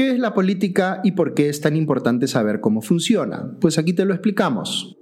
[0.00, 3.54] ¿Qué es la política y por qué es tan importante saber cómo funciona?
[3.60, 4.96] Pues aquí te lo explicamos.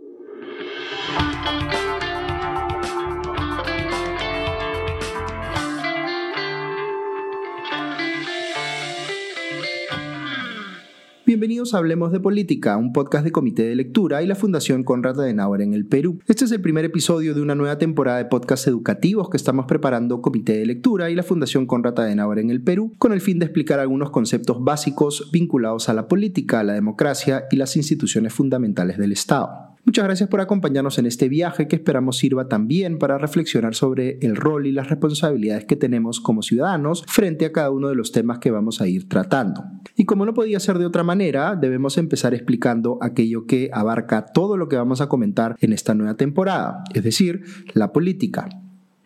[11.29, 15.21] Bienvenidos a Hablemos de Política, un podcast de Comité de Lectura y la Fundación Conrad
[15.21, 16.21] Adenauer en el Perú.
[16.27, 20.23] Este es el primer episodio de una nueva temporada de podcasts educativos que estamos preparando
[20.23, 23.45] Comité de Lectura y la Fundación Conrad Adenauer en el Perú, con el fin de
[23.45, 29.13] explicar algunos conceptos básicos vinculados a la política, la democracia y las instituciones fundamentales del
[29.13, 29.69] Estado.
[29.89, 34.37] Muchas gracias por acompañarnos en este viaje que esperamos sirva también para reflexionar sobre el
[34.37, 38.39] rol y las responsabilidades que tenemos como ciudadanos frente a cada uno de los temas
[38.39, 39.65] que vamos a ir tratando.
[40.09, 44.67] Como no podía ser de otra manera, debemos empezar explicando aquello que abarca todo lo
[44.67, 47.43] que vamos a comentar en esta nueva temporada, es decir,
[47.75, 48.49] la política.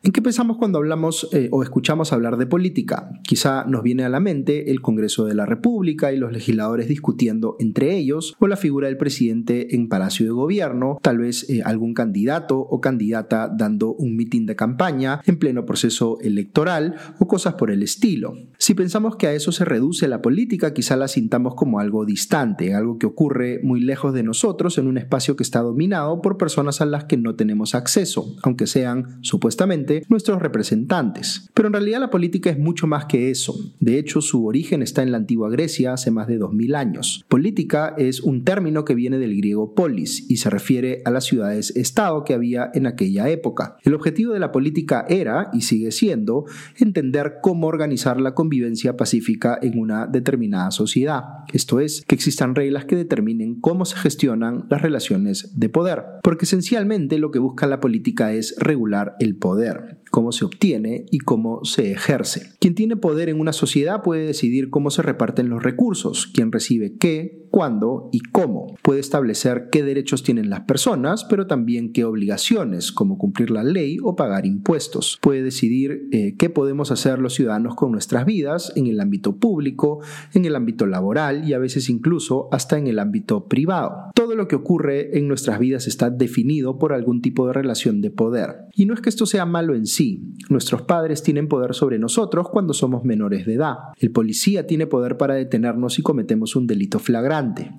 [0.05, 3.09] ¿En qué pensamos cuando hablamos eh, o escuchamos hablar de política?
[3.23, 7.55] Quizá nos viene a la mente el Congreso de la República y los legisladores discutiendo
[7.61, 11.95] entre ellos, o la figura del presidente en Palacio de Gobierno, tal vez eh, algún
[11.95, 17.71] candidato o candidata dando un mitin de campaña en pleno proceso electoral o cosas por
[17.71, 18.35] el estilo.
[18.59, 22.75] Si pensamos que a eso se reduce la política, quizá la sintamos como algo distante,
[22.75, 26.81] algo que ocurre muy lejos de nosotros en un espacio que está dominado por personas
[26.81, 31.49] a las que no tenemos acceso, aunque sean supuestamente nuestros representantes.
[31.55, 33.55] Pero en realidad la política es mucho más que eso.
[33.81, 37.25] De hecho, su origen está en la antigua Grecia hace más de 2000 años.
[37.29, 42.25] Política es un término que viene del griego polis y se refiere a las ciudades-estado
[42.25, 43.77] que había en aquella época.
[43.83, 46.45] El objetivo de la política era, y sigue siendo,
[46.79, 51.23] entender cómo organizar la convivencia pacífica en una determinada sociedad.
[51.53, 56.05] Esto es, que existan reglas que determinen cómo se gestionan las relaciones de poder.
[56.23, 60.02] Porque esencialmente lo que busca la política es regular el poder environment.
[60.13, 62.53] Cómo se obtiene y cómo se ejerce.
[62.61, 66.99] Quien tiene poder en una sociedad puede decidir cómo se reparten los recursos, quién recibe
[66.99, 68.77] qué, cuándo y cómo.
[68.83, 73.99] Puede establecer qué derechos tienen las personas, pero también qué obligaciones, como cumplir la ley
[74.03, 75.19] o pagar impuestos.
[75.23, 80.01] Puede decidir eh, qué podemos hacer los ciudadanos con nuestras vidas en el ámbito público,
[80.35, 84.11] en el ámbito laboral y a veces incluso hasta en el ámbito privado.
[84.15, 88.11] Todo lo que ocurre en nuestras vidas está definido por algún tipo de relación de
[88.11, 88.67] poder.
[88.75, 90.02] Y no es que esto sea malo en sí.
[90.49, 93.77] Nuestros padres tienen poder sobre nosotros cuando somos menores de edad.
[93.99, 97.23] El policía tiene poder para detenernos si cometemos un delito flagrante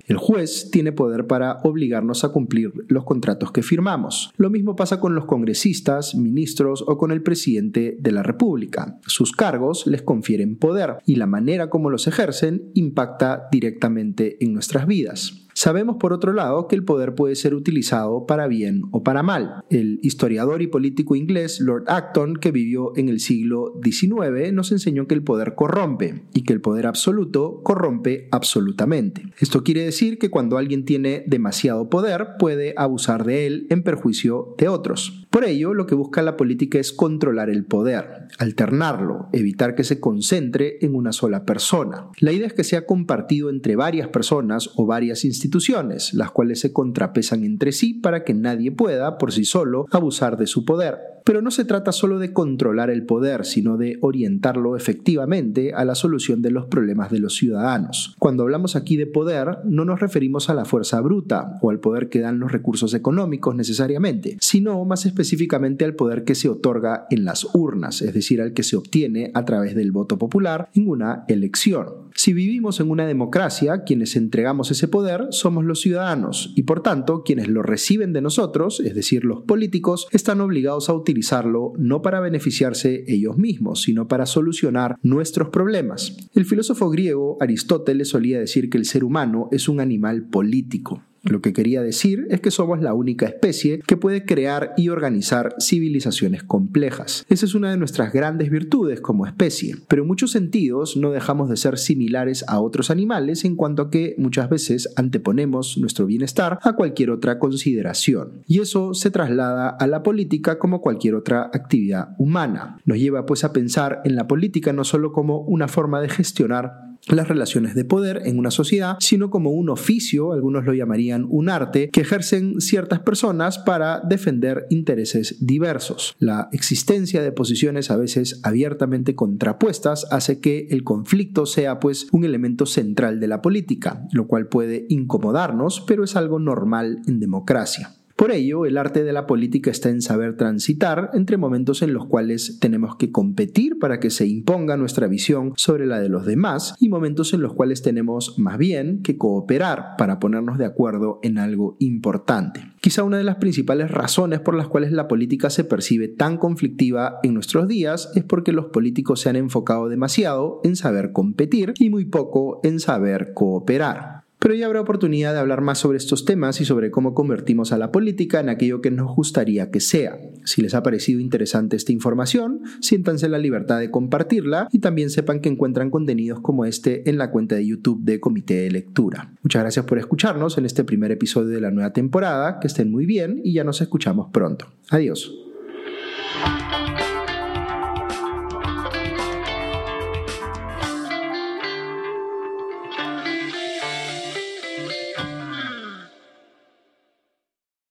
[0.06, 4.30] el juez tiene poder para obligarnos a cumplir los contratos que firmamos.
[4.36, 8.98] Lo mismo pasa con los congresistas, ministros o con el presidente de la República.
[9.06, 14.86] Sus cargos les confieren poder y la manera como los ejercen impacta directamente en nuestras
[14.86, 15.43] vidas.
[15.64, 19.62] Sabemos, por otro lado, que el poder puede ser utilizado para bien o para mal.
[19.70, 25.06] El historiador y político inglés Lord Acton, que vivió en el siglo XIX, nos enseñó
[25.06, 29.22] que el poder corrompe y que el poder absoluto corrompe absolutamente.
[29.38, 34.54] Esto quiere decir que cuando alguien tiene demasiado poder, puede abusar de él en perjuicio
[34.58, 35.23] de otros.
[35.34, 39.98] Por ello, lo que busca la política es controlar el poder, alternarlo, evitar que se
[39.98, 42.06] concentre en una sola persona.
[42.20, 46.72] La idea es que sea compartido entre varias personas o varias instituciones, las cuales se
[46.72, 51.13] contrapesan entre sí para que nadie pueda, por sí solo, abusar de su poder.
[51.24, 55.94] Pero no se trata solo de controlar el poder, sino de orientarlo efectivamente a la
[55.94, 58.14] solución de los problemas de los ciudadanos.
[58.18, 62.10] Cuando hablamos aquí de poder, no nos referimos a la fuerza bruta o al poder
[62.10, 67.24] que dan los recursos económicos necesariamente, sino más específicamente al poder que se otorga en
[67.24, 71.24] las urnas, es decir, al que se obtiene a través del voto popular en una
[71.28, 72.03] elección.
[72.14, 77.22] Si vivimos en una democracia, quienes entregamos ese poder somos los ciudadanos y por tanto
[77.22, 82.02] quienes lo reciben de nosotros, es decir, los políticos, están obligados a utilizar utilizarlo no
[82.02, 86.16] para beneficiarse ellos mismos, sino para solucionar nuestros problemas.
[86.34, 91.02] El filósofo griego Aristóteles solía decir que el ser humano es un animal político.
[91.24, 95.54] Lo que quería decir es que somos la única especie que puede crear y organizar
[95.58, 97.24] civilizaciones complejas.
[97.28, 101.48] Esa es una de nuestras grandes virtudes como especie, pero en muchos sentidos no dejamos
[101.48, 106.58] de ser similares a otros animales en cuanto a que muchas veces anteponemos nuestro bienestar
[106.62, 108.42] a cualquier otra consideración.
[108.46, 112.78] Y eso se traslada a la política como cualquier otra actividad humana.
[112.84, 116.93] Nos lleva pues a pensar en la política no solo como una forma de gestionar
[117.08, 121.48] las relaciones de poder en una sociedad, sino como un oficio, algunos lo llamarían un
[121.48, 126.14] arte, que ejercen ciertas personas para defender intereses diversos.
[126.18, 132.24] La existencia de posiciones a veces abiertamente contrapuestas hace que el conflicto sea pues un
[132.24, 137.94] elemento central de la política, lo cual puede incomodarnos, pero es algo normal en democracia.
[138.16, 142.06] Por ello, el arte de la política está en saber transitar entre momentos en los
[142.06, 146.76] cuales tenemos que competir para que se imponga nuestra visión sobre la de los demás
[146.78, 151.38] y momentos en los cuales tenemos más bien que cooperar para ponernos de acuerdo en
[151.38, 152.60] algo importante.
[152.80, 157.18] Quizá una de las principales razones por las cuales la política se percibe tan conflictiva
[157.24, 161.90] en nuestros días es porque los políticos se han enfocado demasiado en saber competir y
[161.90, 166.60] muy poco en saber cooperar pero ya habrá oportunidad de hablar más sobre estos temas
[166.60, 170.18] y sobre cómo convertimos a la política en aquello que nos gustaría que sea.
[170.44, 175.40] Si les ha parecido interesante esta información, siéntanse la libertad de compartirla y también sepan
[175.40, 179.32] que encuentran contenidos como este en la cuenta de YouTube de Comité de Lectura.
[179.42, 183.06] Muchas gracias por escucharnos en este primer episodio de la nueva temporada, que estén muy
[183.06, 184.66] bien y ya nos escuchamos pronto.
[184.90, 185.43] Adiós.